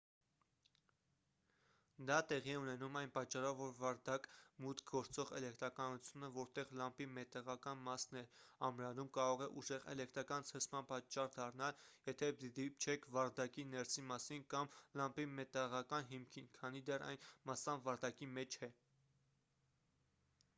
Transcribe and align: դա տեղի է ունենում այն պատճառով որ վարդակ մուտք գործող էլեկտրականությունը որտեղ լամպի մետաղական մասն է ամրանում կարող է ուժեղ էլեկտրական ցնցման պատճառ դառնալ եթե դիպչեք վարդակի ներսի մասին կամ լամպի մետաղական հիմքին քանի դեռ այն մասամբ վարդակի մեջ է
դա 2.11 2.15
տեղի 2.29 2.53
է 2.53 2.61
ունենում 2.61 2.95
այն 3.01 3.11
պատճառով 3.17 3.59
որ 3.63 3.73
վարդակ 3.81 4.23
մուտք 4.65 4.87
գործող 4.95 5.33
էլեկտրականությունը 5.39 6.29
որտեղ 6.37 6.71
լամպի 6.79 7.07
մետաղական 7.19 7.83
մասն 7.89 8.19
է 8.23 8.25
ամրանում 8.69 9.11
կարող 9.19 9.43
է 9.47 9.51
ուժեղ 9.63 9.85
էլեկտրական 9.93 10.47
ցնցման 10.53 10.89
պատճառ 10.93 11.29
դառնալ 11.37 11.85
եթե 12.09 12.31
դիպչեք 12.61 13.07
վարդակի 13.19 13.67
ներսի 13.77 14.07
մասին 14.15 14.49
կամ 14.57 14.73
լամպի 15.03 15.29
մետաղական 15.43 16.11
հիմքին 16.15 16.51
քանի 16.59 16.85
դեռ 16.91 17.09
այն 17.13 17.23
մասամբ 17.53 17.87
վարդակի 17.91 18.31
մեջ 18.41 18.59
է 18.71 18.75